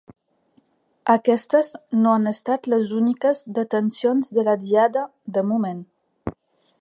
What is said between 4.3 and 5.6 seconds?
de la Diada, de